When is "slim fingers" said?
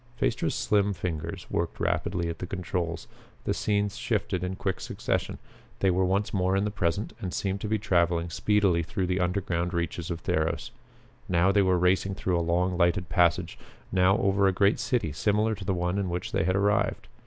0.55-1.45